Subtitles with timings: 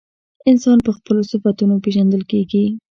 [0.49, 2.63] انسان پر خپلو صفتونو پیژندل کیږي.